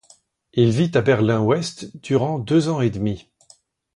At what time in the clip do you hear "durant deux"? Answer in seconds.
2.01-2.69